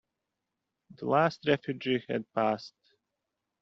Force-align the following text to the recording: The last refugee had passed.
The 0.95 1.05
last 1.05 1.45
refugee 1.47 2.03
had 2.09 2.25
passed. 2.33 2.73